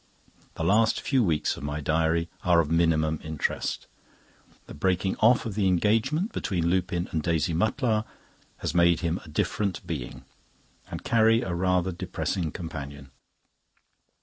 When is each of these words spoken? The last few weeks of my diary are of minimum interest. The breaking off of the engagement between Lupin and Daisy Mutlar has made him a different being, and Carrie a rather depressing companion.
The 0.55 0.63
last 0.63 0.99
few 0.99 1.23
weeks 1.23 1.57
of 1.57 1.61
my 1.63 1.79
diary 1.79 2.27
are 2.43 2.59
of 2.59 2.71
minimum 2.71 3.19
interest. 3.23 3.85
The 4.65 4.73
breaking 4.73 5.15
off 5.17 5.45
of 5.45 5.53
the 5.53 5.67
engagement 5.67 6.31
between 6.33 6.65
Lupin 6.67 7.07
and 7.11 7.21
Daisy 7.21 7.53
Mutlar 7.53 8.05
has 8.57 8.73
made 8.73 9.01
him 9.01 9.19
a 9.23 9.29
different 9.29 9.85
being, 9.85 10.25
and 10.89 11.03
Carrie 11.03 11.43
a 11.43 11.53
rather 11.53 11.91
depressing 11.91 12.51
companion. 12.51 13.11